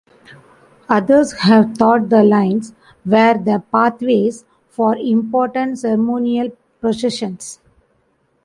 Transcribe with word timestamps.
Others 0.89 1.33
have 1.41 1.75
thought 1.77 2.09
the 2.09 2.23
lines 2.23 2.73
were 3.05 3.37
the 3.37 3.61
pathways 3.71 4.45
for 4.67 4.97
important 4.97 5.77
ceremonial 5.77 6.49
processions. 6.79 7.59